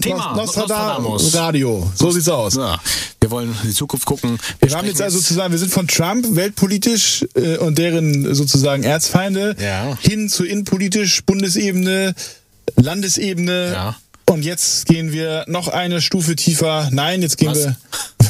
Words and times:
Thema 0.00 0.34
Nostradamus. 0.36 1.34
Radio. 1.34 1.90
So 1.94 2.10
sieht's 2.10 2.28
aus. 2.28 2.56
Ja, 2.56 2.78
wir 3.20 3.30
wollen 3.30 3.54
in 3.62 3.68
die 3.68 3.74
Zukunft 3.74 4.06
gucken. 4.06 4.38
Wir 4.60 4.74
haben 4.76 4.86
jetzt 4.86 5.00
also 5.02 5.18
sozusagen, 5.18 5.52
wir 5.52 5.58
sind 5.58 5.72
von 5.72 5.86
Trump 5.88 6.26
weltpolitisch 6.36 7.24
äh, 7.34 7.56
und 7.58 7.78
deren 7.78 8.34
sozusagen 8.34 8.82
Erzfeinde 8.82 9.56
Ja. 9.60 9.96
hin 10.00 10.28
zu 10.28 10.44
innenpolitisch, 10.44 11.22
Bundesebene, 11.24 12.14
Landesebene. 12.76 13.72
Ja. 13.72 13.96
Und 14.26 14.44
jetzt 14.44 14.86
gehen 14.86 15.12
wir 15.12 15.44
noch 15.48 15.68
eine 15.68 16.00
Stufe 16.00 16.36
tiefer. 16.36 16.88
Nein, 16.92 17.20
jetzt 17.22 17.36
gehen 17.36 17.50
Was? 17.50 17.58
wir 17.58 17.76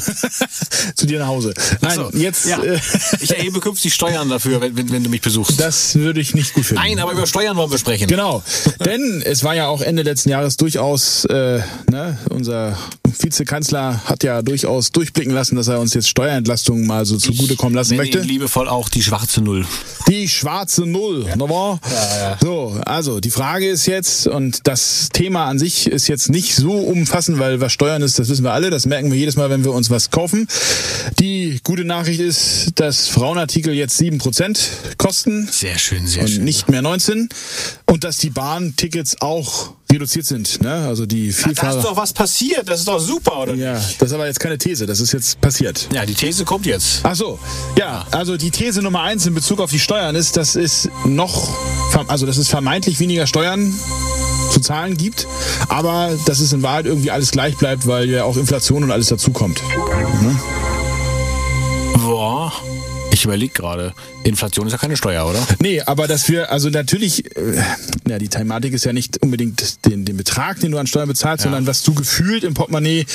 zu 0.95 1.05
dir 1.05 1.19
nach 1.19 1.27
Hause. 1.27 1.53
Nein, 1.81 1.95
So, 1.95 2.09
jetzt, 2.17 2.45
ja. 2.45 2.61
äh, 2.61 2.79
Ich 3.19 3.31
erhebe 3.31 3.59
künftig 3.59 3.93
Steuern 3.93 4.29
dafür, 4.29 4.61
wenn, 4.61 4.75
wenn, 4.77 4.91
wenn 4.91 5.03
du 5.03 5.09
mich 5.09 5.21
besuchst. 5.21 5.59
das 5.59 5.95
würde 5.95 6.19
ich 6.21 6.33
nicht 6.33 6.53
gut 6.53 6.65
finden. 6.65 6.81
Nein, 6.83 6.99
aber 6.99 7.11
über 7.13 7.27
Steuern 7.27 7.55
wollen 7.57 7.71
wir 7.71 7.77
sprechen. 7.77 8.07
Genau, 8.07 8.43
denn 8.85 9.21
es 9.25 9.43
war 9.43 9.55
ja 9.55 9.67
auch 9.67 9.81
Ende 9.81 10.03
letzten 10.03 10.29
Jahres 10.29 10.57
durchaus, 10.57 11.25
äh, 11.25 11.61
ne, 11.89 12.17
unser 12.29 12.77
Vizekanzler 13.17 14.01
hat 14.05 14.23
ja 14.23 14.41
durchaus 14.41 14.91
durchblicken 14.91 15.33
lassen, 15.33 15.55
dass 15.55 15.67
er 15.67 15.79
uns 15.79 15.93
jetzt 15.93 16.09
Steuerentlastungen 16.09 16.85
mal 16.85 17.05
so 17.05 17.17
zugutekommen 17.17 17.75
lassen 17.75 17.91
Nenne 17.91 18.03
möchte. 18.03 18.19
ihn 18.19 18.27
liebevoll 18.27 18.67
auch 18.67 18.89
die 18.89 19.03
schwarze 19.03 19.41
Null. 19.41 19.65
Die 20.07 20.27
schwarze 20.27 20.85
Null, 20.85 21.25
ja. 21.27 21.39
wahr? 21.49 21.79
So, 22.41 22.79
also 22.85 23.19
die 23.19 23.31
Frage 23.31 23.69
ist 23.69 23.85
jetzt, 23.85 24.27
und 24.27 24.61
das 24.67 25.09
Thema 25.13 25.45
an 25.45 25.59
sich 25.59 25.87
ist 25.87 26.07
jetzt 26.07 26.29
nicht 26.29 26.55
so 26.55 26.73
umfassend, 26.73 27.39
weil 27.39 27.61
was 27.61 27.71
Steuern 27.71 28.01
ist, 28.01 28.19
das 28.19 28.29
wissen 28.29 28.43
wir 28.43 28.53
alle, 28.53 28.69
das 28.69 28.85
merken 28.85 29.11
wir 29.11 29.17
jedes 29.17 29.35
Mal, 29.35 29.49
wenn 29.49 29.63
wir 29.63 29.71
uns 29.73 29.89
was 29.89 30.09
kaufen. 30.09 30.47
Die 31.19 31.59
gute 31.63 31.85
Nachricht 31.85 32.19
ist, 32.19 32.71
dass 32.75 33.07
Frauenartikel 33.07 33.73
jetzt 33.73 33.99
7% 33.99 34.57
kosten 34.97 35.47
Sehr 35.51 35.77
schön, 35.77 36.07
sehr 36.07 36.23
und 36.23 36.29
schön. 36.29 36.43
nicht 36.43 36.69
mehr 36.69 36.81
19 36.81 37.29
und 37.85 38.03
dass 38.03 38.17
die 38.17 38.29
Bahntickets 38.29 39.21
auch 39.21 39.73
reduziert 39.91 40.25
sind. 40.25 40.61
Ne? 40.61 40.71
Also 40.71 41.05
die 41.05 41.33
Da 41.55 41.69
ist 41.69 41.83
doch 41.83 41.95
was 41.95 42.13
passiert, 42.13 42.67
das 42.67 42.79
ist 42.79 42.87
doch 42.87 42.99
super, 42.99 43.39
oder? 43.39 43.53
Ja, 43.55 43.73
das 43.73 44.09
ist 44.09 44.13
aber 44.13 44.27
jetzt 44.27 44.39
keine 44.39 44.57
These, 44.57 44.85
das 44.85 44.99
ist 44.99 45.11
jetzt 45.11 45.39
passiert. 45.41 45.87
Ja, 45.93 46.05
die 46.05 46.13
These 46.13 46.45
kommt 46.45 46.65
jetzt. 46.65 47.01
Ach 47.03 47.15
so, 47.15 47.39
ja, 47.77 48.05
also 48.11 48.37
die 48.37 48.51
These 48.51 48.81
Nummer 48.81 49.01
eins 49.01 49.25
in 49.25 49.33
Bezug 49.33 49.59
auf 49.59 49.71
die 49.71 49.79
Steuern 49.79 50.15
ist, 50.15 50.37
dass 50.37 50.55
es 50.55 50.89
noch, 51.05 51.49
also 52.07 52.25
dass 52.25 52.37
es 52.37 52.47
vermeintlich 52.47 52.99
weniger 52.99 53.27
Steuern 53.27 53.73
zu 54.51 54.59
zahlen 54.59 54.97
gibt, 54.97 55.27
aber 55.69 56.11
dass 56.25 56.39
es 56.39 56.51
in 56.53 56.61
Wahrheit 56.61 56.85
irgendwie 56.85 57.11
alles 57.11 57.31
gleich 57.31 57.57
bleibt, 57.57 57.87
weil 57.87 58.09
ja 58.09 58.23
auch 58.25 58.37
Inflation 58.37 58.83
und 58.83 58.91
alles 58.91 59.07
dazukommt. 59.07 59.61
Boah. 59.75 60.60
Ich 63.21 63.25
überlege 63.25 63.53
gerade. 63.53 63.93
Inflation 64.23 64.65
ist 64.65 64.73
ja 64.73 64.79
keine 64.79 64.97
Steuer, 64.97 65.27
oder? 65.27 65.37
Nee, 65.59 65.79
aber 65.81 66.07
dass 66.07 66.27
wir, 66.27 66.51
also 66.51 66.71
natürlich, 66.71 67.37
äh, 67.37 67.61
ja, 68.09 68.17
die 68.17 68.29
Thematik 68.29 68.73
ist 68.73 68.83
ja 68.83 68.93
nicht 68.93 69.21
unbedingt 69.21 69.85
den, 69.85 70.05
den 70.05 70.17
Betrag, 70.17 70.59
den 70.59 70.71
du 70.71 70.79
an 70.79 70.87
Steuern 70.87 71.07
bezahlst, 71.07 71.43
sondern 71.43 71.67
was 71.67 71.83
du 71.83 71.93
gefühlt 71.93 72.43
im 72.43 72.55
Portemonnaie 72.55 73.05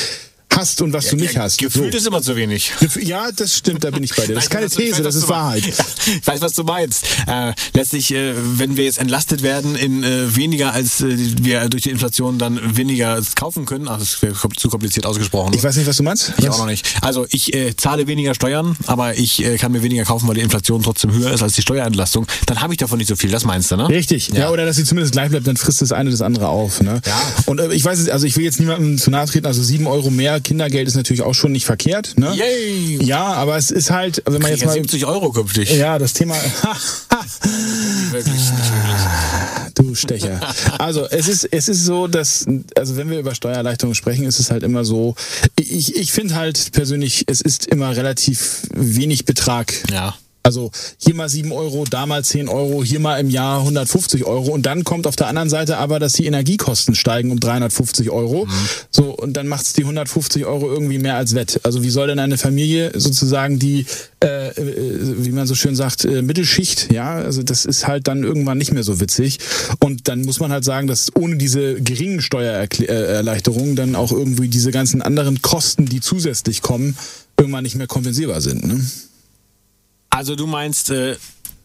hast 0.55 0.83
und 0.83 0.93
was 0.93 1.09
du 1.09 1.17
nicht 1.17 1.37
hast. 1.37 1.59
Gefühlt 1.59 1.93
so. 1.93 1.99
ist 1.99 2.07
immer 2.07 2.23
zu 2.23 2.37
wenig. 2.37 2.73
Ja, 3.01 3.31
das 3.33 3.57
stimmt, 3.57 3.85
da 3.85 3.91
bin 3.91 4.03
ich 4.03 4.15
bei 4.15 4.27
dir. 4.27 4.37
Das 4.37 4.45
ist 4.45 4.51
keine 4.51 4.69
These, 4.69 5.03
das 5.03 5.15
ist 5.15 5.29
Wahrheit. 5.29 5.65
Ja, 5.65 5.73
ich 6.21 6.27
weiß, 6.27 6.41
was 6.43 6.53
du 6.53 6.63
meinst. 6.63 7.07
Äh, 7.27 7.53
letztlich, 7.75 8.13
äh, 8.13 8.35
wenn 8.37 8.77
wir 8.77 8.85
jetzt 8.85 8.99
entlastet 8.99 9.43
werden 9.43 9.77
in 9.77 10.05
äh, 10.05 10.37
weniger, 10.37 10.73
als 10.73 11.01
äh, 11.01 11.17
wir 11.43 11.69
durch 11.69 11.85
die 11.85 11.91
Inflation 11.91 12.39
dann 12.39 12.77
weniger 12.77 13.21
kaufen 13.35 13.65
können, 13.65 13.89
ach, 13.89 13.99
das 13.99 14.21
wäre 14.21 14.35
zu 14.57 14.69
kompliziert 14.69 15.07
ausgesprochen. 15.07 15.55
Ich 15.55 15.63
weiß 15.63 15.77
nicht, 15.77 15.87
was 15.87 15.97
du 15.97 16.03
meinst. 16.03 16.33
Ich 16.39 16.47
Was? 16.47 16.55
auch 16.55 16.59
noch 16.59 16.67
nicht. 16.67 16.87
Also 17.01 17.27
ich 17.31 17.55
äh, 17.55 17.75
zahle 17.77 18.07
weniger 18.07 18.35
Steuern, 18.35 18.77
aber 18.87 19.17
ich 19.17 19.43
äh, 19.45 19.57
kann 19.57 19.73
mir 19.73 19.83
weniger 19.83 20.05
kaufen, 20.05 20.29
weil 20.29 20.35
die 20.35 20.43
Inflation 20.43 20.83
trotzdem 20.83 21.13
höher 21.13 21.33
ist 21.33 21.43
als 21.43 21.55
die 21.55 21.63
Steuerentlastung. 21.63 22.27
Dann 22.47 22.61
habe 22.61 22.75
ich 22.75 22.79
davon 22.79 22.99
nicht 22.99 23.09
so 23.09 23.17
viel. 23.17 23.31
Das 23.31 23.45
meinst 23.45 23.71
du, 23.71 23.77
ne? 23.77 23.89
Richtig, 23.89 24.29
ja. 24.29 24.51
oder 24.51 24.67
dass 24.67 24.77
sie 24.77 24.85
zumindest 24.85 25.13
gleich 25.13 25.31
bleibt, 25.31 25.47
dann 25.47 25.57
frisst 25.57 25.81
das 25.81 25.93
eine 25.93 26.11
das 26.11 26.21
andere 26.21 26.49
auf. 26.49 26.83
Ne? 26.83 27.01
Ja. 27.07 27.21
Und 27.47 27.61
ich 27.73 27.85
weiß 27.85 27.99
es, 27.99 28.09
also 28.09 28.27
ich 28.27 28.37
will 28.37 28.45
jetzt 28.45 28.61
niemandem 28.61 28.99
zu 28.99 29.11
nahe 29.11 29.27
treten, 29.27 29.47
also 29.47 29.63
sieben 29.63 29.87
Euro 29.87 30.11
mehr 30.11 30.36
Kindergeld 30.41 30.89
ist 30.89 30.95
natürlich 30.95 31.23
auch 31.23 31.35
schon 31.35 31.53
nicht 31.53 31.67
verkehrt. 31.67 32.15
Ne? 32.17 32.33
Yay! 32.35 33.03
Ja, 33.03 33.25
aber 33.35 33.57
es 33.57 33.71
ist 33.71 33.91
halt, 33.91 34.23
wenn 34.27 34.43
man 34.43 34.51
Jetzt 34.51 34.61
jetzt 34.61 34.69
mal. 34.69 34.75
70 34.75 35.07
Euro 35.07 35.31
künftig. 35.31 35.71
Ja, 35.73 35.99
das 35.99 36.13
Thema. 36.13 36.35
Wirklich, 38.11 38.35
nicht 38.35 38.73
wirklich. 38.73 39.75
Du 39.75 39.95
Stecher. 39.95 40.41
Also 40.79 41.07
es 41.07 41.29
ist, 41.29 41.45
es 41.45 41.69
ist 41.69 41.85
so, 41.85 42.07
dass, 42.07 42.47
also 42.77 42.97
wenn 42.97 43.11
wir 43.11 43.19
über 43.19 43.35
Steuererleichterungen 43.35 43.95
sprechen, 43.95 44.25
ist 44.25 44.41
es 44.41 44.51
halt 44.51 44.63
immer 44.63 44.85
so, 44.85 45.15
ich, 45.59 45.97
ich 45.97 46.13
finde 46.13 46.35
halt 46.35 46.73
persönlich, 46.73 47.25
es 47.27 47.41
ist 47.41 47.67
immer 47.67 47.95
relativ 47.97 48.63
wenig 48.75 49.25
Betrag. 49.27 49.73
Ja. 49.91 50.15
Also 50.47 50.71
hier 50.99 51.17
mal 51.17 51.29
7 51.29 51.51
Euro, 51.51 51.85
da 51.91 52.07
mal 52.07 52.25
10 52.25 52.49
Euro, 52.49 52.85
hier 52.85 53.01
mal 53.01 53.19
im 53.19 53.31
Jahr 53.31 53.59
150 53.59 54.25
Euro. 54.27 54.53
Und 54.53 54.65
dann 54.65 54.85
kommt 54.85 55.09
auf 55.09 55.17
der 55.17 55.27
anderen 55.27 55.49
Seite 55.51 55.79
aber, 55.79 55.99
dass 55.99 56.13
die 56.13 56.25
Energiekosten 56.25 56.95
steigen 56.95 57.33
um 57.33 57.41
350 57.41 58.11
Euro. 58.11 58.47
So, 58.93 59.11
und 59.11 59.33
dann 59.33 59.49
macht's 59.49 59.73
die 59.73 59.83
150 59.83 60.47
Euro 60.47 60.71
irgendwie 60.71 60.99
mehr 60.99 61.17
als 61.17 61.35
wett. 61.35 61.59
Also 61.65 61.83
wie 61.83 61.91
soll 61.91 62.07
denn 62.07 62.21
eine 62.21 62.39
Familie 62.39 62.93
sozusagen 62.95 63.59
die, 63.59 63.87
äh, 64.23 64.51
äh, 64.51 65.25
wie 65.25 65.33
man 65.33 65.49
so 65.49 65.57
schön 65.57 65.75
sagt, 65.75 66.05
äh, 66.05 66.23
Mittelschicht, 66.23 66.93
ja, 66.93 67.17
also 67.17 67.43
das 67.43 67.65
ist 67.65 67.89
halt 67.89 68.07
dann 68.07 68.23
irgendwann 68.23 68.57
nicht 68.57 68.73
mehr 68.73 68.85
so 68.85 69.01
witzig. 69.01 69.41
Und 69.81 70.07
dann 70.07 70.23
muss 70.23 70.39
man 70.39 70.53
halt 70.53 70.63
sagen, 70.63 70.87
dass 70.87 71.11
ohne 71.17 71.39
diese 71.39 71.75
geringen 71.83 72.21
Steuererleichterungen 72.21 73.75
dann 73.75 73.97
auch 73.97 74.13
irgendwie 74.13 74.47
diese 74.47 74.71
ganzen 74.71 75.03
anderen 75.03 75.43
Kosten, 75.43 75.87
die 75.87 76.01
zusätzlich 76.01 76.63
kommen, 76.63 76.97
irgendwann 77.37 77.65
nicht 77.65 77.75
mehr 77.75 77.89
kompensierbar 77.89 78.41
sind. 78.41 78.65
Ne? 78.65 78.81
Also 80.17 80.35
du 80.35 80.47
meinst, 80.47 80.89
äh, 80.89 81.17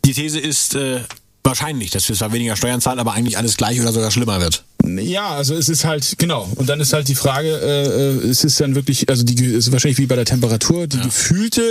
die 0.03 0.11
These 0.11 0.37
ist 0.37 0.75
äh, 0.75 0.99
wahrscheinlich, 1.41 1.91
dass 1.91 2.09
wir 2.09 2.17
zwar 2.17 2.33
weniger 2.33 2.57
Steuern 2.57 2.81
zahlen, 2.81 2.99
aber 2.99 3.13
eigentlich 3.13 3.37
alles 3.37 3.55
gleich 3.55 3.79
oder 3.79 3.93
sogar 3.93 4.11
schlimmer 4.11 4.41
wird. 4.41 4.65
Ja, 4.83 5.29
also 5.29 5.55
es 5.55 5.69
ist 5.69 5.85
halt, 5.85 6.15
genau. 6.17 6.49
Und 6.55 6.67
dann 6.67 6.81
ist 6.81 6.91
halt 6.91 7.07
die 7.07 7.15
Frage, 7.15 7.47
äh, 7.47 8.27
äh, 8.27 8.29
es 8.29 8.43
ist 8.43 8.59
dann 8.59 8.75
wirklich, 8.75 9.07
also 9.07 9.23
die 9.23 9.41
es 9.41 9.67
ist 9.67 9.71
wahrscheinlich 9.71 9.99
wie 9.99 10.05
bei 10.05 10.17
der 10.17 10.25
Temperatur, 10.25 10.87
die 10.87 10.99
gefühlte 10.99 11.61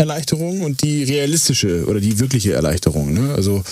Erleichterung 0.00 0.62
und 0.62 0.82
die 0.82 1.04
realistische 1.04 1.84
oder 1.86 2.00
die 2.00 2.18
wirkliche 2.18 2.52
Erleichterung. 2.54 3.12
Ne? 3.14 3.34
Also 3.34 3.62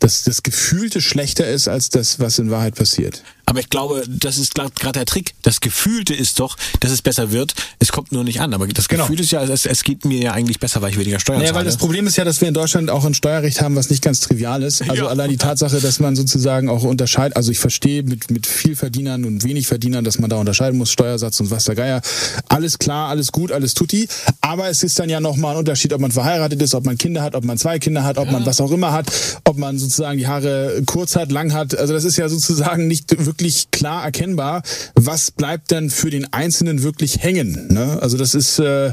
dass 0.00 0.22
das 0.22 0.42
Gefühlte 0.42 1.00
schlechter 1.00 1.46
ist 1.48 1.68
als 1.68 1.90
das, 1.90 2.20
was 2.20 2.38
in 2.38 2.50
Wahrheit 2.50 2.74
passiert. 2.76 3.22
Aber 3.46 3.60
ich 3.60 3.70
glaube, 3.70 4.04
das 4.06 4.36
ist 4.36 4.54
gerade 4.54 4.92
der 4.92 5.06
Trick. 5.06 5.34
Das 5.42 5.60
Gefühlte 5.60 6.14
ist 6.14 6.38
doch, 6.38 6.56
dass 6.80 6.90
es 6.90 7.00
besser 7.00 7.32
wird. 7.32 7.54
Es 7.78 7.90
kommt 7.92 8.12
nur 8.12 8.22
nicht 8.22 8.40
an. 8.40 8.52
Aber 8.52 8.66
das 8.68 8.88
Genau. 8.88 9.04
Gefühl 9.04 9.20
ist 9.20 9.30
ja, 9.30 9.42
es, 9.42 9.64
es 9.64 9.82
geht 9.84 10.04
mir 10.04 10.20
ja 10.20 10.32
eigentlich 10.32 10.60
besser, 10.60 10.82
weil 10.82 10.90
ich 10.90 10.98
weniger 10.98 11.18
Steuern 11.18 11.38
Naja, 11.40 11.52
weil 11.54 11.60
zahle. 11.60 11.64
das 11.70 11.78
Problem 11.78 12.06
ist 12.06 12.16
ja, 12.16 12.24
dass 12.24 12.42
wir 12.42 12.48
in 12.48 12.52
Deutschland 12.54 12.90
auch 12.90 13.06
ein 13.06 13.14
Steuerrecht 13.14 13.62
haben, 13.62 13.74
was 13.74 13.88
nicht 13.88 14.02
ganz 14.04 14.20
trivial 14.20 14.62
ist. 14.62 14.82
Also 14.82 15.04
Ja. 15.04 15.06
allein 15.08 15.30
die 15.30 15.38
Tatsache, 15.38 15.80
dass 15.80 15.98
man 15.98 16.14
sozusagen 16.14 16.68
auch 16.68 16.82
unterscheidet, 16.82 17.36
also 17.38 17.50
ich 17.50 17.58
verstehe 17.58 18.02
mit, 18.02 18.30
mit 18.30 18.46
Vielverdienern 18.46 19.24
und 19.24 19.42
Wenigverdienern, 19.44 20.04
dass 20.04 20.18
man 20.18 20.28
da 20.28 20.36
unterscheiden 20.36 20.76
muss, 20.78 20.92
Steuersatz 20.92 21.40
und 21.40 21.50
was 21.50 21.64
der 21.64 21.74
Geier. 21.74 22.02
Alles 22.48 22.78
klar, 22.78 23.08
alles 23.08 23.32
gut, 23.32 23.50
alles 23.50 23.72
tutti. 23.72 24.08
Aber 24.42 24.68
es 24.68 24.82
ist 24.82 24.98
dann 24.98 25.08
ja 25.08 25.20
nochmal 25.20 25.47
ein 25.52 25.56
Unterschied, 25.56 25.92
ob 25.92 26.00
man 26.00 26.10
verheiratet 26.10 26.60
ist, 26.62 26.74
ob 26.74 26.84
man 26.84 26.98
Kinder 26.98 27.22
hat, 27.22 27.34
ob 27.34 27.44
man 27.44 27.58
zwei 27.58 27.78
Kinder 27.78 28.04
hat, 28.04 28.18
ob 28.18 28.30
man 28.30 28.44
was 28.46 28.60
auch 28.60 28.70
immer 28.70 28.92
hat, 28.92 29.10
ob 29.44 29.58
man 29.58 29.78
sozusagen 29.78 30.18
die 30.18 30.26
Haare 30.26 30.82
kurz 30.86 31.16
hat, 31.16 31.30
lang 31.32 31.52
hat. 31.52 31.76
Also 31.76 31.92
das 31.94 32.04
ist 32.04 32.16
ja 32.16 32.28
sozusagen 32.28 32.86
nicht 32.86 33.24
wirklich 33.24 33.70
klar 33.70 34.04
erkennbar. 34.04 34.62
Was 34.94 35.30
bleibt 35.30 35.70
denn 35.70 35.90
für 35.90 36.10
den 36.10 36.32
Einzelnen 36.32 36.82
wirklich 36.82 37.22
hängen? 37.22 37.68
Ne? 37.70 37.98
Also 38.00 38.16
das 38.16 38.34
ist 38.34 38.58
äh, 38.58 38.92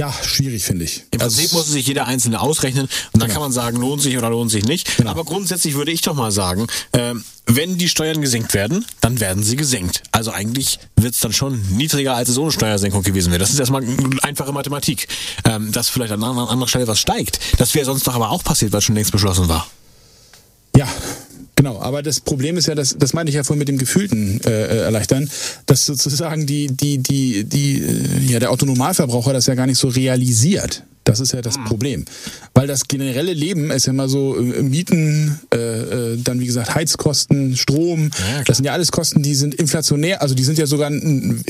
ja 0.00 0.12
schwierig, 0.24 0.64
finde 0.64 0.86
ich. 0.86 1.04
Im 1.10 1.18
Prinzip 1.18 1.44
also, 1.44 1.58
muss 1.58 1.68
sich 1.68 1.86
jeder 1.86 2.06
Einzelne 2.06 2.40
ausrechnen 2.40 2.88
und 3.12 3.22
dann 3.22 3.28
kann 3.28 3.42
man 3.42 3.52
sagen, 3.52 3.76
lohnt 3.76 4.00
sich 4.00 4.16
oder 4.16 4.30
lohnt 4.30 4.50
sich 4.50 4.64
nicht. 4.64 4.96
Genau. 4.96 5.10
Aber 5.10 5.24
grundsätzlich 5.24 5.74
würde 5.74 5.92
ich 5.92 6.00
doch 6.00 6.14
mal 6.14 6.32
sagen, 6.32 6.66
ähm, 6.94 7.22
wenn 7.44 7.76
die 7.76 7.88
Steuern 7.88 8.22
gesenkt 8.22 8.54
werden, 8.54 8.86
dann 9.02 9.20
werden 9.20 9.42
sie 9.42 9.56
gesenkt. 9.56 10.02
Also 10.10 10.30
eigentlich 10.30 10.78
wird 10.96 11.12
es 11.12 11.20
dann 11.20 11.34
schon 11.34 11.60
niedriger, 11.76 12.14
als 12.16 12.30
es 12.30 12.38
ohne 12.38 12.50
Steuersenkung 12.50 13.02
gewesen 13.02 13.30
wäre. 13.30 13.40
Das 13.40 13.50
ist 13.50 13.58
erstmal 13.58 13.84
einfache 14.22 14.52
Mathematik. 14.52 15.06
Ähm, 15.44 15.70
dass 15.70 15.90
vielleicht 15.90 16.12
an 16.12 16.24
einer 16.24 16.48
anderen 16.48 16.68
Stelle 16.68 16.86
was 16.86 16.98
steigt, 16.98 17.38
das 17.58 17.74
wäre 17.74 17.84
sonst 17.84 18.06
doch 18.06 18.14
aber 18.14 18.30
auch 18.30 18.42
passiert, 18.42 18.72
weil 18.72 18.80
schon 18.80 18.94
längst 18.94 19.12
beschlossen 19.12 19.48
war. 19.48 19.68
Ja, 20.74 20.88
genau. 21.60 21.80
Aber 21.80 22.02
das 22.02 22.20
Problem 22.20 22.56
ist 22.56 22.66
ja, 22.68 22.74
das, 22.74 22.96
das 22.98 23.12
meinte 23.12 23.28
ich 23.30 23.36
ja 23.36 23.44
vorhin 23.44 23.58
mit 23.58 23.68
dem 23.68 23.76
gefühlten 23.78 24.40
äh, 24.44 24.50
äh, 24.50 24.78
Erleichtern, 24.78 25.30
dass 25.66 25.84
sozusagen 25.84 26.46
die, 26.46 26.68
die, 26.68 26.98
die, 26.98 27.44
die, 27.44 27.82
äh, 27.82 28.32
ja, 28.32 28.38
der 28.38 28.50
Autonomalverbraucher 28.50 29.32
das 29.34 29.46
ja 29.46 29.54
gar 29.54 29.66
nicht 29.66 29.78
so 29.78 29.88
realisiert. 29.88 30.84
Das 31.04 31.18
ist 31.18 31.32
ja 31.32 31.42
das 31.42 31.56
Hm. 31.56 31.64
Problem. 31.64 32.04
Weil 32.54 32.66
das 32.66 32.86
generelle 32.86 33.32
Leben 33.32 33.70
ist 33.70 33.86
ja 33.86 33.92
immer 33.92 34.08
so 34.08 34.38
äh, 34.38 34.62
Mieten, 34.62 35.40
äh, 35.50 36.16
dann 36.22 36.40
wie 36.40 36.46
gesagt 36.46 36.74
Heizkosten, 36.74 37.56
Strom. 37.56 38.10
klar. 38.10 38.44
das 38.46 38.58
sind 38.58 38.66
ja 38.66 38.72
alles 38.72 38.90
Kosten, 38.92 39.22
die 39.22 39.34
sind 39.34 39.54
inflationär, 39.54 40.22
also 40.22 40.34
die 40.34 40.44
sind 40.44 40.58
ja 40.58 40.66
sogar 40.66 40.90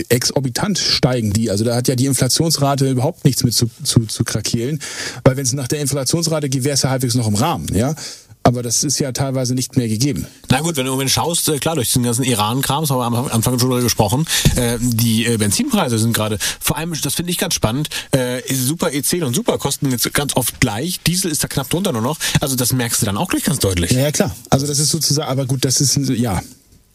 exorbitant 0.08 0.78
steigen 0.78 1.32
die. 1.32 1.50
Also 1.50 1.64
da 1.64 1.76
hat 1.76 1.88
ja 1.88 1.94
die 1.94 2.06
Inflationsrate 2.06 2.88
überhaupt 2.90 3.24
nichts 3.24 3.44
mit 3.44 3.54
zu, 3.54 3.68
zu, 3.82 4.06
zu 4.06 4.24
krakeelen. 4.24 4.80
Weil 5.24 5.36
wenn 5.36 5.44
es 5.44 5.52
nach 5.52 5.68
der 5.68 5.80
Inflationsrate 5.80 6.48
geht, 6.48 6.64
wäre 6.64 6.74
es 6.74 6.82
ja 6.82 6.90
halbwegs 6.90 7.14
noch 7.14 7.28
im 7.28 7.34
Rahmen. 7.34 7.66
Ja? 7.74 7.94
Aber 8.50 8.64
das 8.64 8.82
ist 8.82 8.99
ja 8.99 9.12
teilweise 9.12 9.55
nicht 9.55 9.76
mehr 9.76 9.87
gegeben. 9.87 10.26
Na 10.49 10.58
gut, 10.58 10.75
wenn 10.75 10.85
du 10.85 10.91
im 10.91 10.94
Moment 10.94 11.12
schaust, 11.12 11.49
äh, 11.49 11.61
klar, 11.61 11.76
durch 11.76 11.87
diesen 11.87 12.02
ganzen 12.02 12.25
Iran-Kram, 12.25 12.82
das 12.82 12.91
haben 12.91 12.99
wir 12.99 13.19
am 13.19 13.29
Anfang 13.29 13.61
schon 13.61 13.70
drüber 13.70 13.81
gesprochen, 13.81 14.26
äh, 14.56 14.76
die 14.81 15.25
äh, 15.25 15.37
Benzinpreise 15.37 16.00
sind 16.00 16.12
gerade, 16.12 16.37
vor 16.58 16.76
allem, 16.76 16.93
das 17.00 17.14
finde 17.14 17.31
ich 17.31 17.38
ganz 17.38 17.55
spannend, 17.55 17.88
Super 18.52 18.88
E10 18.88 19.23
und 19.23 19.37
Super 19.37 19.56
kosten 19.58 19.88
jetzt 19.93 20.12
ganz 20.14 20.35
oft 20.35 20.61
gleich, 20.61 20.99
Diesel 21.06 21.31
ist 21.31 21.44
da 21.44 21.49
knapp 21.49 21.70
drunter 21.70 21.93
nur 21.93 22.02
noch, 22.02 22.19
also 22.41 22.56
das 22.56 22.73
merkst 22.73 23.00
du 23.02 23.06
dann 23.06 23.17
auch 23.17 23.29
gleich 23.29 23.44
ganz 23.44 23.61
deutlich. 23.61 23.93
Ja, 23.93 24.00
ja 24.00 24.11
klar. 24.11 24.35
Also 24.50 24.67
das 24.67 24.81
ist 24.81 24.88
sozusagen, 24.88 25.31
aber 25.31 25.46
gut, 25.46 25.64
das 25.64 25.81
ist, 25.81 25.96
ja, 25.96 26.43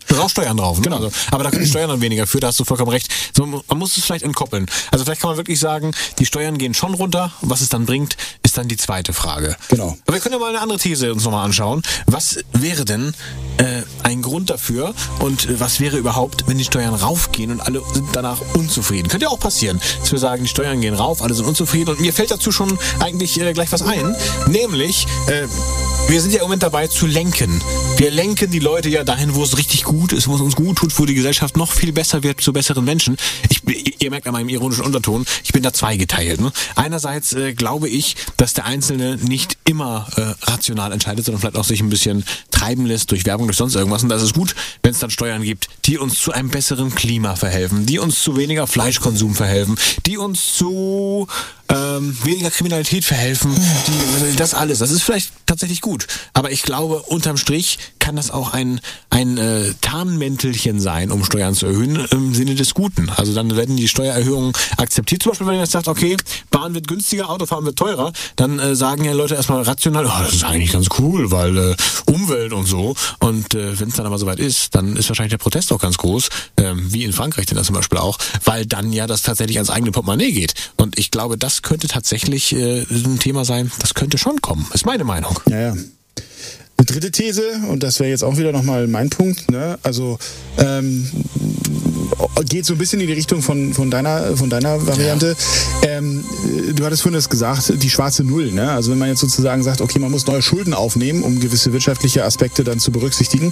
Da 0.08 0.20
auch 0.20 0.30
Steuern 0.30 0.58
drauf. 0.58 0.78
Ne? 0.78 0.84
Genau. 0.84 0.98
Also, 0.98 1.12
aber 1.32 1.44
da 1.44 1.52
können 1.52 1.64
die 1.64 1.70
Steuern 1.70 1.90
dann 1.90 2.02
weniger 2.02 2.28
für, 2.28 2.40
da 2.40 2.48
hast 2.48 2.60
du 2.60 2.64
vollkommen 2.64 2.92
recht. 2.92 3.10
So, 3.36 3.46
man 3.46 3.78
muss 3.78 3.98
es 3.98 4.04
vielleicht 4.04 4.24
entkoppeln. 4.24 4.68
Also 4.92 5.06
vielleicht 5.06 5.22
kann 5.22 5.32
man 5.32 5.38
wirklich 5.38 5.60
sagen, 5.60 5.92
die 6.20 6.26
Steuern 6.26 6.58
gehen 6.58 6.74
schon 6.74 6.94
runter. 6.94 7.32
Was 7.42 7.62
es 7.62 7.70
dann 7.70 7.86
bringt, 7.86 8.16
ist 8.56 8.58
dann 8.58 8.68
die 8.70 8.78
zweite 8.78 9.12
Frage. 9.12 9.58
Genau. 9.68 9.98
Aber 10.06 10.16
wir 10.16 10.22
können 10.22 10.34
ja 10.34 10.40
mal 10.40 10.50
eine 10.50 10.62
andere 10.62 10.80
These 10.80 11.12
uns 11.12 11.26
nochmal 11.26 11.44
anschauen. 11.44 11.82
Was 12.06 12.40
wäre 12.54 12.86
denn 12.86 13.14
äh, 13.58 13.82
ein 14.04 14.22
Grund 14.22 14.50
dafür 14.50 14.94
und 15.20 15.60
was 15.60 15.82
wäre 15.82 15.98
überhaupt, 15.98 16.48
wenn 16.48 16.58
die 16.58 16.64
Steuern 16.64 16.94
raufgehen 16.94 17.52
und 17.52 17.60
alle 17.60 17.82
sind 17.94 18.08
danach 18.14 18.40
unzufrieden? 18.54 19.10
Könnte 19.10 19.26
ja 19.26 19.30
auch 19.30 19.40
passieren, 19.40 19.82
dass 20.00 20.12
wir 20.14 20.20
sagen, 20.20 20.44
die 20.44 20.50
Steuern 20.50 20.80
gehen 20.80 20.94
rauf, 20.94 21.22
alle 21.22 21.34
sind 21.34 21.46
unzufrieden 21.46 21.90
und 21.92 22.00
mir 22.00 22.14
fällt 22.14 22.32
dazu 22.32 22.54
schon 22.54 22.80
eigentlich 23.02 23.40
äh, 23.42 23.52
gleich 23.52 23.74
was 23.74 23.82
ein. 23.82 24.16
Nämlich, 24.48 25.06
äh, 25.28 25.48
wir 26.08 26.22
sind 26.22 26.32
ja 26.32 26.40
im 26.40 26.46
Moment 26.46 26.64
dabei 26.64 26.88
zu 26.88 27.08
lenken. 27.08 27.62
Wir 27.98 28.12
lenken 28.12 28.52
die 28.52 28.60
Leute 28.60 28.90
ja 28.90 29.06
dahin, 29.06 29.36
wo 29.36 29.44
es 29.44 29.58
richtig 29.58 29.84
gut 29.84 30.12
ist, 30.12 30.28
wo 30.28 30.36
es 30.36 30.42
uns 30.42 30.56
gut 30.56 30.78
tut, 30.78 31.00
wo 31.00 31.06
die 31.06 31.14
Gesellschaft 31.14 31.56
noch 31.56 31.72
viel 31.72 31.94
besser 31.94 32.24
wird 32.24 32.42
zu 32.42 32.52
besseren 32.52 32.84
Menschen. 32.84 33.16
Ich, 33.50 33.62
ihr 34.02 34.10
merkt 34.10 34.28
an 34.28 34.34
meinem 34.34 34.50
ironischen 34.50 34.84
Unterton, 34.84 35.26
ich 35.44 35.54
bin 35.54 35.64
da 35.64 35.72
zweigeteilt. 35.72 36.42
Ne? 36.42 36.52
Einerseits 36.76 37.32
äh, 37.34 37.54
glaube 37.54 37.88
ich, 37.88 38.18
dass 38.36 38.54
der 38.54 38.66
Einzelne 38.66 39.16
nicht 39.16 39.58
immer 39.64 40.08
äh, 40.18 40.52
rational 40.52 40.92
entscheidet, 40.92 41.24
sondern 41.26 41.40
vielleicht 41.40 41.56
auch 41.56 41.64
sich 41.64 41.80
ein 41.80 41.90
bisschen 41.90 42.26
treiben 42.52 42.86
lässt 42.86 43.12
durch 43.12 43.26
Werbung, 43.26 43.48
durch 43.48 43.58
sonst 43.58 43.76
irgendwas. 43.76 44.04
Und 44.04 44.10
da 44.10 44.18
ist 44.18 44.34
gut, 44.34 44.56
wenn 44.84 44.92
es 44.92 45.00
dann 45.00 45.10
Steuern 45.10 45.42
gibt, 45.44 45.70
die 45.86 45.98
uns 45.98 46.20
zu 46.20 46.34
einem 46.34 46.50
besseren 46.50 46.94
Klima 46.94 47.38
verhelfen, 47.38 47.86
die 47.86 48.00
uns 48.00 48.22
zu 48.22 48.36
weniger 48.36 48.68
Fleischkonsum 48.68 49.36
verhelfen, 49.36 49.78
die 50.06 50.18
uns 50.18 50.54
zu 50.56 51.28
ähm, 51.70 52.18
weniger 52.24 52.52
Kriminalität 52.52 53.06
verhelfen, 53.06 53.56
die, 53.56 54.36
das 54.36 54.54
alles. 54.54 54.80
Das 54.80 54.92
ist 54.92 55.04
vielleicht 55.04 55.32
tatsächlich 55.46 55.82
gut. 55.82 56.08
Aber 56.34 56.52
ich 56.52 56.64
glaube, 56.64 57.02
unterm 57.04 57.38
Strich 57.38 57.80
kann 58.00 58.16
das 58.16 58.32
auch 58.32 58.54
ein, 58.54 58.82
ein 59.10 59.38
äh, 59.38 59.74
Tarnmäntelchen 59.82 60.80
sein, 60.80 61.12
um 61.12 61.24
Steuern 61.24 61.54
zu 61.54 61.66
erhöhen, 61.66 62.06
im 62.12 62.34
Sinne 62.34 62.56
des 62.56 62.74
Guten. 62.74 63.10
Also 63.10 63.34
dann 63.34 63.56
werden 63.56 63.78
die 63.78 63.88
Steuererhöhungen 63.88 64.54
akzeptiert. 64.78 65.24
Zum 65.24 65.32
Beispiel, 65.32 65.48
wenn 65.48 65.56
ihr 65.56 65.62
jetzt 65.62 65.72
sagt, 65.72 65.88
okay, 65.88 66.18
Bahn 66.52 66.74
wird 66.74 66.88
günstiger, 66.88 67.30
Autofahren 67.30 67.66
wird 67.66 67.78
teurer, 67.78 68.14
dann 68.36 68.60
äh, 68.60 68.76
sagen 68.76 69.04
ja 69.04 69.14
Leute 69.14 69.36
erstmal 69.36 69.62
rational, 69.64 70.06
oh, 70.06 70.24
das 70.24 70.34
ist 70.34 70.44
eigentlich 70.44 70.72
ganz 70.72 70.88
cool, 71.00 71.32
weil 71.32 71.58
äh, 71.58 71.76
Umwelt 72.06 72.54
und 72.54 72.66
so. 72.66 72.96
Und 73.20 73.56
äh, 73.56 73.80
wenn 73.80 73.90
es 73.90 73.96
dann 73.96 74.06
aber 74.06 74.18
soweit 74.18 74.40
ist, 74.40 74.76
dann 74.76 74.96
ist 74.96 75.10
wahrscheinlich 75.10 75.32
der 75.32 75.38
Protest 75.38 75.72
auch 75.74 75.80
ganz 75.80 75.98
groß, 75.98 76.30
ähm, 76.58 76.94
wie 76.94 77.04
in 77.04 77.14
Frankreich 77.14 77.46
denn 77.48 77.58
das 77.58 77.68
zum 77.68 77.76
Beispiel 77.76 77.98
auch, 77.98 78.18
weil 78.44 78.66
dann 78.66 78.94
ja 78.94 79.08
das 79.08 79.22
tatsächlich 79.22 79.58
ans 79.58 79.70
eigene 79.70 79.92
Portemonnaie 79.92 80.32
geht. 80.32 80.54
Und 80.78 81.00
ich 81.00 81.12
glaube, 81.12 81.38
das 81.38 81.62
könnte 81.62 81.88
tatsächlich 81.88 82.54
äh, 82.54 82.86
ein 82.90 83.20
Thema 83.20 83.46
sein, 83.46 83.72
das 83.80 83.94
könnte 83.94 84.18
schon 84.18 84.42
kommen, 84.42 84.68
ist 84.74 84.86
meine 84.86 85.04
Meinung. 85.04 85.40
Ja, 85.50 85.60
ja. 85.60 85.74
Eine 86.78 86.86
dritte 86.86 87.12
These, 87.12 87.42
und 87.70 87.84
das 87.84 88.00
wäre 88.00 88.10
jetzt 88.10 88.24
auch 88.24 88.38
wieder 88.38 88.52
nochmal 88.52 88.88
mein 88.88 89.10
Punkt, 89.10 89.50
ne? 89.50 89.80
also 89.84 90.20
ähm, 90.58 91.10
geht 92.50 92.66
so 92.66 92.74
ein 92.74 92.78
bisschen 92.78 93.00
in 93.00 93.08
die 93.08 93.14
Richtung 93.14 93.42
von, 93.42 93.74
von, 93.74 93.90
deiner, 93.90 94.36
von 94.36 94.50
deiner 94.50 94.86
Variante. 94.86 95.36
Ähm, 95.84 96.24
du 96.76 96.86
hattest 96.86 97.02
vorhin 97.02 97.16
das 97.16 97.30
gesagt, 97.30 97.82
die 97.82 97.90
schwarze 97.90 98.24
Null. 98.24 98.52
Ne? 98.52 98.70
Also 98.72 98.92
wenn 98.92 98.98
man 98.98 99.10
jetzt 99.10 99.22
sozusagen 99.22 99.64
sagt, 99.64 99.82
okay, 99.82 100.00
man 100.00 100.12
muss 100.12 100.28
neue 100.28 100.42
Schulden 100.42 100.74
aufnehmen, 100.74 101.24
um 101.24 101.40
gewisse 101.40 101.72
wirtschaftliche 101.74 102.24
Aspekte 102.26 102.64
dann 102.64 102.80
zu 102.80 102.92
berücksichtigen, 102.92 103.52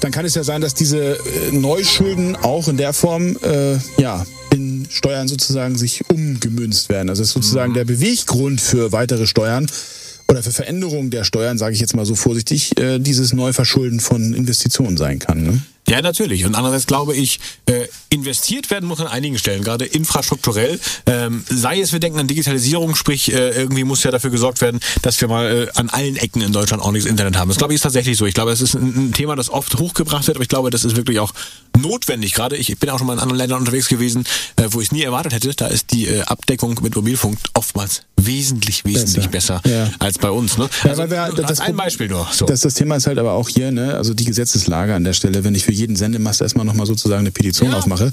dann 0.00 0.10
kann 0.10 0.24
es 0.24 0.34
ja 0.34 0.44
sein, 0.44 0.60
dass 0.60 0.74
diese 0.74 1.16
äh, 1.16 1.52
Neuschulden 1.52 2.36
auch 2.36 2.68
in 2.68 2.76
der 2.76 2.92
Form 2.92 3.36
äh, 3.42 3.76
ja, 4.00 4.24
in 4.52 4.86
Steuern 4.88 5.28
sozusagen 5.28 5.76
sich 5.76 6.02
umgemünzt 6.10 6.88
werden. 6.88 7.08
Also 7.10 7.22
das 7.22 7.28
ist 7.28 7.34
sozusagen 7.34 7.74
der 7.74 7.84
Beweggrund 7.84 8.60
für 8.60 8.92
weitere 8.92 9.26
Steuern 9.26 9.66
oder 10.32 10.42
für 10.42 10.50
Veränderungen 10.50 11.10
der 11.10 11.24
Steuern, 11.24 11.58
sage 11.58 11.74
ich 11.74 11.80
jetzt 11.80 11.94
mal 11.94 12.06
so 12.06 12.14
vorsichtig, 12.14 12.78
äh, 12.78 12.98
dieses 12.98 13.34
Neuverschulden 13.34 14.00
von 14.00 14.32
Investitionen 14.32 14.96
sein 14.96 15.18
kann. 15.18 15.42
Ne? 15.42 15.60
Ja, 15.88 16.00
natürlich. 16.00 16.46
Und 16.46 16.54
andererseits 16.54 16.86
glaube 16.86 17.14
ich, 17.14 17.38
äh, 17.66 17.86
investiert 18.08 18.70
werden 18.70 18.88
muss 18.88 19.00
an 19.00 19.08
einigen 19.08 19.36
Stellen, 19.36 19.62
gerade 19.62 19.84
infrastrukturell. 19.84 20.80
Ähm, 21.04 21.44
sei 21.48 21.80
es, 21.80 21.92
wir 21.92 22.00
denken 22.00 22.18
an 22.18 22.28
Digitalisierung, 22.28 22.94
sprich, 22.94 23.30
äh, 23.32 23.50
irgendwie 23.50 23.84
muss 23.84 24.02
ja 24.04 24.10
dafür 24.10 24.30
gesorgt 24.30 24.62
werden, 24.62 24.80
dass 25.02 25.20
wir 25.20 25.28
mal 25.28 25.68
äh, 25.68 25.78
an 25.78 25.90
allen 25.90 26.16
Ecken 26.16 26.40
in 26.40 26.52
Deutschland 26.52 26.82
ordentliches 26.82 27.10
Internet 27.10 27.36
haben. 27.36 27.48
Das 27.48 27.58
glaube 27.58 27.74
ich 27.74 27.76
ist 27.76 27.82
tatsächlich 27.82 28.16
so. 28.16 28.24
Ich 28.24 28.32
glaube, 28.32 28.52
es 28.52 28.62
ist 28.62 28.74
ein, 28.74 29.12
Thema, 29.12 29.36
das 29.36 29.50
oft 29.50 29.78
hochgebracht 29.78 30.26
wird, 30.28 30.38
aber 30.38 30.42
ich 30.42 30.48
glaube, 30.48 30.70
das 30.70 30.86
ist 30.86 30.96
wirklich 30.96 31.18
auch 31.18 31.32
notwendig. 31.78 32.34
Gerade 32.34 32.56
ich 32.56 32.78
bin 32.78 32.90
auch 32.90 32.98
schon 32.98 33.06
mal 33.06 33.14
in 33.14 33.18
anderen 33.20 33.38
Ländern 33.38 33.60
unterwegs 33.60 33.88
gewesen, 33.88 34.24
äh, 34.56 34.64
wo 34.70 34.80
ich 34.80 34.88
es 34.88 34.92
nie 34.92 35.02
erwartet 35.02 35.32
hätte. 35.32 35.52
Da 35.54 35.66
ist 35.66 35.92
die 35.92 36.06
äh, 36.08 36.22
Abdeckung 36.22 36.78
mit 36.82 36.94
Mobilfunk 36.94 37.38
oftmals 37.54 38.02
wesentlich, 38.16 38.84
wesentlich 38.84 39.28
besser, 39.30 39.60
Ja. 39.66 39.90
als 39.98 40.16
bei 40.18 40.30
uns. 40.30 40.56
Ne? 40.56 40.68
Ja, 40.84 40.90
Also, 40.90 41.10
wir, 41.10 41.32
das 41.44 41.58
ein 41.58 41.74
Beispiel 41.76 42.06
nur. 42.08 42.28
So. 42.30 42.46
Das, 42.46 42.60
das 42.60 42.74
Thema 42.74 42.94
ist 42.96 43.08
halt 43.08 43.18
aber 43.18 43.32
auch 43.32 43.48
hier, 43.48 43.72
ne, 43.72 43.94
also 43.94 44.14
die 44.14 44.24
Gesetzeslage 44.24 44.94
an 44.94 45.02
der 45.02 45.12
Stelle, 45.12 45.42
wenn 45.42 45.56
ich 45.56 45.64
für 45.64 45.72
jeden 45.72 45.96
Sendemast 45.96 46.40
erstmal 46.40 46.64
nochmal 46.64 46.86
sozusagen 46.86 47.20
eine 47.20 47.32
Petition 47.32 47.70
Ja. 47.72 47.78
aufmache, 47.78 48.12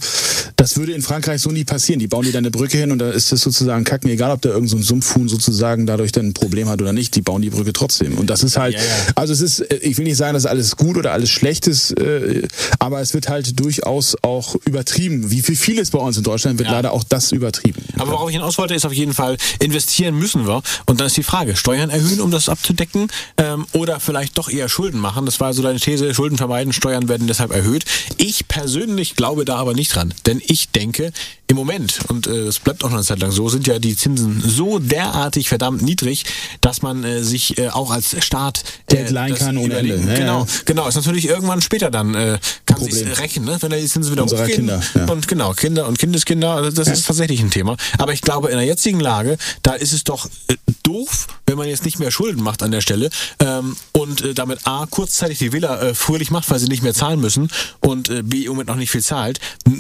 das 0.56 0.78
würde 0.78 0.94
in 0.94 1.04
Frankreich 1.04 1.42
so 1.42 1.52
nie 1.52 1.64
passieren. 1.64 2.00
Die 2.00 2.08
bauen 2.08 2.26
dir 2.26 2.32
dann 2.32 2.40
eine 2.44 2.50
Brücke 2.50 2.80
hin 2.80 2.92
und 2.92 2.98
da 3.00 3.12
ist 3.12 3.32
es 3.32 3.42
sozusagen 3.42 3.84
kacken, 3.84 4.10
egal 4.10 4.32
ob 4.32 4.42
da 4.42 4.50
irgendein 4.50 4.70
so 4.70 4.78
ein 4.78 4.84
Sumpfhuhn 4.84 5.30
sozusagen 5.30 5.86
dadurch 5.86 6.12
dann 6.12 6.28
ein 6.28 6.34
Problem 6.34 6.70
hat 6.70 6.82
oder 6.82 6.92
nicht, 6.94 7.16
die 7.16 7.22
bauen 7.22 7.44
die 7.44 7.52
Brücke 7.52 7.72
trotzdem. 7.74 8.18
Und 8.18 8.32
das 8.32 8.42
ist 8.42 8.58
halt, 8.58 8.78
also 9.14 9.32
es 9.32 9.42
ist, 9.42 9.60
äh, 9.60 9.76
ich 9.78 9.98
will 10.00 10.06
nicht 10.06 10.18
sagen, 10.18 10.34
dass 10.34 10.48
alles 10.48 10.76
gut 10.76 10.98
oder 10.98 11.12
alles 11.12 11.30
schlecht 11.30 11.68
ist, 11.68 11.92
äh, 12.00 12.48
aber 12.80 13.00
es 13.02 13.14
wird 13.14 13.30
halt 13.30 13.49
durchaus 13.56 14.16
auch 14.24 14.56
übertrieben. 14.66 15.32
Wie 15.32 15.42
viel 15.42 15.56
vieles 15.56 15.92
bei 15.92 16.00
uns 16.00 16.18
in 16.18 16.24
Deutschland 16.24 16.58
wird 16.60 16.70
Ja. 16.70 16.76
leider 16.76 16.92
auch 16.94 17.04
das 17.04 17.32
übertrieben. 17.32 17.82
Aber 17.98 18.12
worauf 18.12 18.30
ich 18.30 18.36
hinaus 18.36 18.58
wollte, 18.58 18.74
ist 18.76 18.86
auf 18.86 18.94
jeden 18.94 19.14
Fall, 19.14 19.38
investieren 19.60 20.16
müssen 20.16 20.48
wir. 20.48 20.62
Und 20.86 21.00
dann 21.00 21.08
ist 21.08 21.18
die 21.18 21.24
Frage, 21.24 21.56
Steuern 21.56 21.90
erhöhen, 21.90 22.22
um 22.22 22.32
das 22.32 22.50
abzudecken, 22.50 23.08
ähm, 23.38 23.66
oder 23.74 24.00
vielleicht 24.00 24.38
doch 24.38 24.50
eher 24.50 24.70
Schulden 24.70 25.00
machen. 25.00 25.26
Das 25.26 25.40
war 25.40 25.54
so 25.54 25.62
deine 25.62 25.80
These, 25.80 26.14
Schulden 26.14 26.38
vermeiden, 26.38 26.74
Steuern 26.74 27.08
werden 27.08 27.28
deshalb 27.28 27.52
erhöht. 27.52 27.86
Ich 28.18 28.48
persönlich 28.48 29.16
glaube 29.16 29.46
da 29.46 29.56
aber 29.58 29.74
nicht 29.74 29.96
dran. 29.96 30.14
Denn 30.26 30.42
ich 30.46 30.70
denke, 30.70 31.12
im 31.50 31.56
Moment, 31.56 32.00
und 32.10 32.28
äh, 32.28 32.46
das 32.46 32.60
bleibt 32.60 32.84
auch 32.84 32.90
noch 32.90 32.98
eine 32.98 33.04
Zeit 33.04 33.20
lang 33.20 33.32
so, 33.32 33.50
sind 33.50 33.66
ja 33.66 33.80
die 33.80 33.96
Zinsen 33.96 34.40
so 34.46 34.78
derartig 34.78 35.50
verdammt 35.50 35.82
niedrig, 35.82 36.24
dass 36.62 36.84
man 36.84 37.04
äh, 37.04 37.24
sich 37.24 37.58
äh, 37.58 37.70
auch 37.70 37.90
als 37.90 38.24
Staat 38.24 38.64
äh, 38.86 38.96
Geld 38.96 39.10
leihen 39.10 39.34
kann 39.34 39.58
ohne 39.58 39.78
Ende. 39.78 39.96
Ja, 39.96 40.14
genau, 40.14 40.42
ja. 40.42 40.48
genau. 40.66 40.88
Ist 40.88 40.94
natürlich 40.94 41.28
irgendwann 41.28 41.64
später 41.64 41.90
dann, 41.90 42.14
äh, 42.14 42.38
kann 42.68 42.80
sich 42.84 43.04
rächen, 43.20 43.46
ne? 43.46 43.58
wenn 43.62 43.72
da 43.72 43.78
die 43.78 43.88
Zinsen 43.88 44.12
wieder 44.12 44.22
Unserer 44.22 44.42
hochgehen. 44.42 44.58
Kinder, 44.58 44.82
ja. 44.94 45.12
Und 45.12 45.28
genau, 45.28 45.54
Kinder 45.54 45.88
und 45.88 45.98
Kindeskinder, 45.98 46.52
also 46.52 46.70
das 46.70 46.88
ist 46.88 47.08
tatsächlich 47.08 47.40
ein 47.42 47.50
Thema. 47.50 47.78
Aber 47.98 48.14
ich 48.14 48.22
glaube, 48.22 48.50
in 48.50 48.58
der 48.58 48.68
jetzigen 48.68 49.00
Lage, 49.00 49.40
da 49.64 49.74
ist 49.74 49.92
es 49.92 50.04
doch 50.04 50.30
äh, 50.50 50.56
doof, 50.84 51.26
wenn 51.50 51.58
man 51.58 51.68
jetzt 51.68 51.84
nicht 51.84 51.98
mehr 51.98 52.12
Schulden 52.12 52.44
macht 52.44 52.62
an 52.62 52.70
der 52.70 52.82
Stelle 52.82 53.10
ähm, 53.40 53.76
und 53.92 54.22
äh, 54.22 54.34
damit 54.36 54.68
A, 54.68 54.86
kurzzeitig 54.86 55.40
die 55.40 55.52
Villa 55.52 55.82
äh, 55.82 55.96
fröhlich 55.96 56.30
macht, 56.30 56.50
weil 56.52 56.60
sie 56.60 56.68
nicht 56.68 56.84
mehr 56.84 56.94
zahlen 56.94 57.20
müssen 57.20 57.50
und 57.80 58.08
äh, 58.10 58.22
B, 58.22 58.44
im 58.44 58.52
Moment 58.52 58.70
noch 58.70 58.76
nicht 58.76 58.92
viel 58.92 59.04
zahlt. 59.04 59.40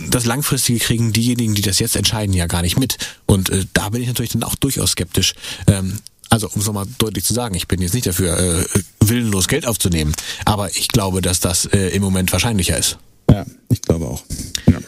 Das 0.09 0.25
Langfristige 0.25 0.79
kriegen 0.79 1.13
diejenigen, 1.13 1.53
die 1.53 1.61
das 1.61 1.77
jetzt 1.77 1.95
entscheiden, 1.95 2.33
ja 2.33 2.47
gar 2.47 2.63
nicht 2.63 2.79
mit. 2.79 2.97
Und 3.27 3.51
äh, 3.51 3.65
da 3.73 3.89
bin 3.89 4.01
ich 4.01 4.07
natürlich 4.07 4.31
dann 4.31 4.43
auch 4.43 4.55
durchaus 4.55 4.91
skeptisch. 4.91 5.35
Ähm, 5.67 5.99
also, 6.31 6.49
um 6.49 6.61
es 6.61 6.67
nochmal 6.67 6.87
deutlich 6.97 7.23
zu 7.23 7.35
sagen, 7.35 7.53
ich 7.53 7.67
bin 7.67 7.81
jetzt 7.81 7.93
nicht 7.93 8.07
dafür, 8.07 8.37
äh, 8.37 8.65
willenlos 9.01 9.47
Geld 9.47 9.67
aufzunehmen, 9.67 10.15
aber 10.45 10.75
ich 10.75 10.87
glaube, 10.87 11.21
dass 11.21 11.39
das 11.39 11.65
äh, 11.65 11.89
im 11.89 12.01
Moment 12.01 12.31
wahrscheinlicher 12.31 12.77
ist. 12.77 12.97
Ja, 13.29 13.45
ich 13.69 13.81
glaube 13.83 14.07
auch. 14.07 14.23
Ja. 14.71 14.79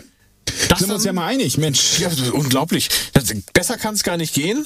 Das 0.70 0.80
Sind 0.80 0.90
wir 0.90 0.96
uns 0.96 1.06
ja 1.06 1.14
mal 1.14 1.28
einig, 1.28 1.58
Mensch. 1.58 2.00
Ja, 2.00 2.10
das 2.10 2.20
ist 2.20 2.32
unglaublich. 2.32 2.90
Das, 3.14 3.26
besser 3.54 3.78
kann 3.78 3.96
es 3.96 4.04
gar 4.04 4.18
nicht 4.18 4.34
gehen. 4.34 4.66